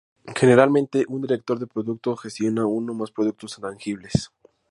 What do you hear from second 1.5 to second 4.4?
de producto gestiona uno o más productos tangibles.